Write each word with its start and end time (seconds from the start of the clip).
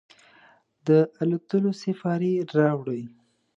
د 0.87 0.89
الوتلوسیپارې 1.21 2.33
راوړي 2.59 3.01